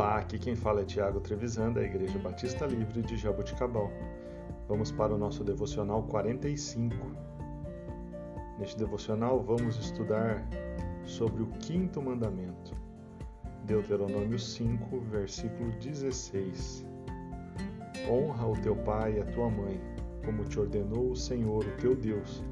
[0.00, 3.92] Olá, aqui quem fala é Tiago Trevisan, da Igreja Batista Livre de Jaboticabal.
[4.66, 6.96] Vamos para o nosso devocional 45.
[8.58, 10.42] Neste devocional vamos estudar
[11.04, 12.74] sobre o quinto mandamento.
[13.66, 16.86] Deuteronômio 5, versículo 16.
[18.08, 19.78] Honra o teu pai e a tua mãe,
[20.24, 22.42] como te ordenou o Senhor, o teu Deus,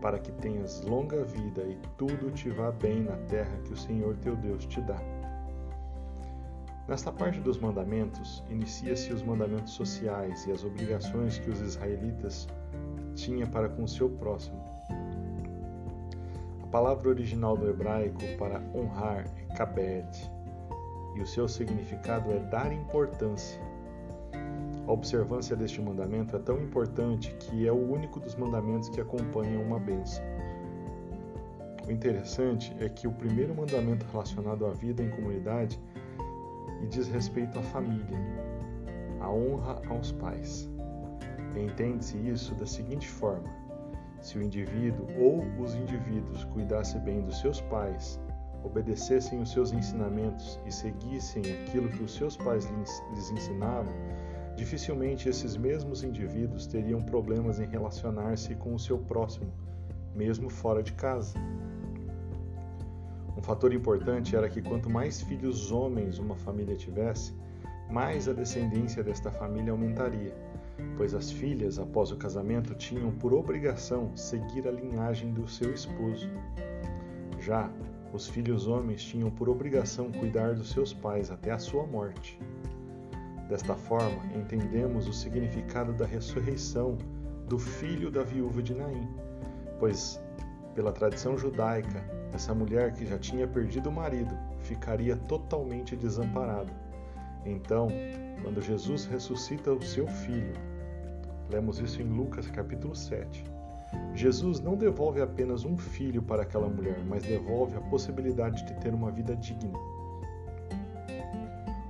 [0.00, 4.16] para que tenhas longa vida e tudo te vá bem na terra que o Senhor
[4.18, 5.21] teu Deus te dá.
[6.88, 12.48] Nesta parte dos mandamentos, inicia-se os mandamentos sociais e as obrigações que os israelitas
[13.14, 14.60] tinham para com o seu próximo.
[16.62, 20.08] A palavra original do hebraico para honrar é kabed,
[21.14, 23.60] e o seu significado é dar importância.
[24.86, 29.62] A observância deste mandamento é tão importante que é o único dos mandamentos que acompanham
[29.62, 30.24] uma bênção.
[31.86, 35.78] O interessante é que o primeiro mandamento relacionado à vida em comunidade
[36.82, 38.18] e diz respeito à família,
[39.20, 40.68] a honra aos pais.
[41.56, 43.48] Entende-se isso da seguinte forma:
[44.20, 48.20] se o indivíduo ou os indivíduos cuidassem bem dos seus pais,
[48.64, 53.92] obedecessem os seus ensinamentos e seguissem aquilo que os seus pais lhes ensinavam,
[54.56, 59.52] dificilmente esses mesmos indivíduos teriam problemas em relacionar-se com o seu próximo,
[60.14, 61.38] mesmo fora de casa.
[63.42, 67.34] Um fator importante era que quanto mais filhos homens uma família tivesse,
[67.90, 70.32] mais a descendência desta família aumentaria,
[70.96, 76.30] pois as filhas, após o casamento, tinham por obrigação seguir a linhagem do seu esposo.
[77.40, 77.68] Já
[78.12, 82.38] os filhos homens tinham por obrigação cuidar dos seus pais até a sua morte.
[83.48, 86.96] Desta forma, entendemos o significado da ressurreição
[87.48, 89.08] do filho da viúva de Naim,
[89.80, 90.22] pois,
[90.74, 96.72] pela tradição judaica, essa mulher que já tinha perdido o marido ficaria totalmente desamparada.
[97.44, 97.88] Então,
[98.42, 100.54] quando Jesus ressuscita o seu filho,
[101.50, 103.44] lemos isso em Lucas capítulo 7.
[104.14, 108.94] Jesus não devolve apenas um filho para aquela mulher, mas devolve a possibilidade de ter
[108.94, 109.78] uma vida digna.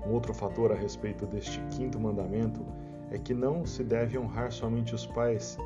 [0.06, 2.64] Um outro fator a respeito deste quinto mandamento
[3.10, 5.56] é que não se deve honrar somente os pais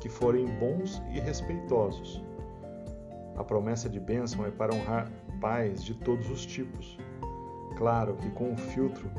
[0.00, 2.22] que forem bons e respeitosos,
[3.42, 5.10] a promessa de bênção é para honrar
[5.40, 6.96] pais de todos os tipos.
[7.76, 9.10] Claro que com o filtro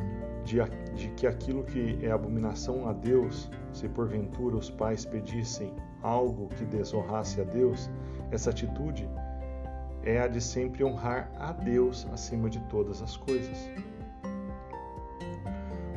[0.46, 0.58] de,
[0.96, 6.66] de que aquilo que é abominação a Deus, se porventura os pais pedissem algo que
[6.66, 7.90] desonrasse a Deus,
[8.32, 9.10] essa atitude
[10.04, 13.70] é a de sempre honrar a Deus acima de todas as coisas.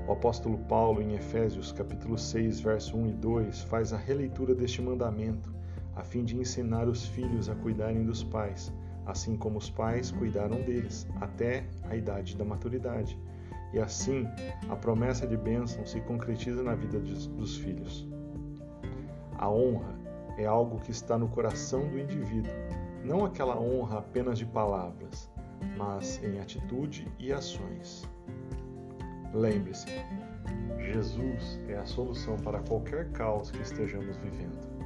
[0.09, 4.81] O apóstolo Paulo, em Efésios capítulo 6, verso 1 e 2, faz a releitura deste
[4.81, 5.56] mandamento
[5.97, 8.73] a fim de ensinar os filhos a cuidarem dos pais,
[9.07, 13.19] assim como os pais cuidaram deles, até a idade da maturidade.
[13.73, 14.27] E assim,
[14.69, 18.07] a promessa de bênção se concretiza na vida dos filhos.
[19.39, 19.99] A honra
[20.39, 22.53] é algo que está no coração do indivíduo,
[23.03, 25.31] não aquela honra apenas de palavras,
[25.77, 28.09] mas em atitude e ações.
[29.33, 29.87] Lembre-se,
[30.78, 34.85] Jesus é a solução para qualquer caos que estejamos vivendo.